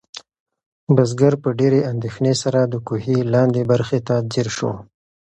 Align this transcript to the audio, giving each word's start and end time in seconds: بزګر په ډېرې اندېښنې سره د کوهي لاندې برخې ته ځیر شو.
بزګر 0.95 1.33
په 1.43 1.49
ډېرې 1.59 1.81
اندېښنې 1.91 2.33
سره 2.43 2.59
د 2.63 2.75
کوهي 2.87 3.17
لاندې 3.33 3.61
برخې 3.71 3.99
ته 4.07 4.15
ځیر 4.31 4.47
شو. 4.57 4.71